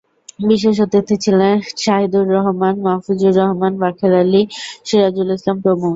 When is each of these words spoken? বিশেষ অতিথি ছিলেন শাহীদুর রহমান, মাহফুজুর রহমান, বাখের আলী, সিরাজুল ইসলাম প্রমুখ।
বিশেষ 0.49 0.75
অতিথি 0.85 1.15
ছিলেন 1.25 1.55
শাহীদুর 1.77 2.25
রহমান, 2.35 2.73
মাহফুজুর 2.85 3.33
রহমান, 3.35 3.73
বাখের 3.81 4.13
আলী, 4.21 4.41
সিরাজুল 4.87 5.29
ইসলাম 5.35 5.57
প্রমুখ। 5.63 5.89